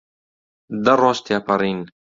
دە 0.83 0.93
ڕۆژ 1.01 1.17
تێپەڕین. 1.25 1.79